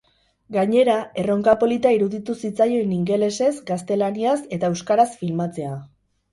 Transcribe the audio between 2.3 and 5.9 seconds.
zitzaion ingelesez, gaztelaniaz eta euskaraz filmatzea.